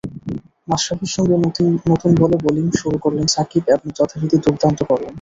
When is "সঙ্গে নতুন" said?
1.15-2.11